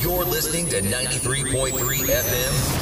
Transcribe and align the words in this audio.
You're 0.00 0.24
listening 0.24 0.68
to 0.68 0.80
93.3 0.80 1.72
FM, 1.72 2.77